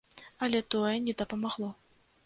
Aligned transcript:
Але 0.45 0.61
тое 0.75 0.95
не 1.05 1.17
дапамагло. 1.23 1.71